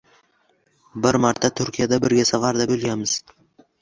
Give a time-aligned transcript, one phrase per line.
[1.03, 3.15] Bir marta Turkiyada birga safarda bo’lganmiz.